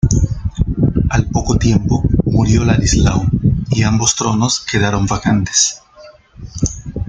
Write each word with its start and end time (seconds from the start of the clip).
Al 1.11 1.27
poco 1.29 1.57
tiempo 1.59 2.03
murió 2.25 2.65
Ladislao 2.65 3.21
y 3.69 3.83
ambos 3.83 4.15
tronos 4.15 4.61
quedaron 4.61 5.05
vacantes. 5.05 5.79